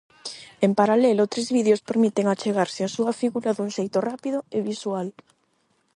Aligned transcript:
En 0.65 0.71
paralelo, 0.79 1.29
tres 1.33 1.47
vídeos 1.57 1.85
permiten 1.89 2.25
achegarse 2.27 2.81
á 2.87 2.89
súa 2.95 3.11
figura 3.21 3.55
dun 3.57 3.69
xeito 3.77 3.97
rápido 4.09 4.37
e 4.57 4.59
visual. 4.71 5.07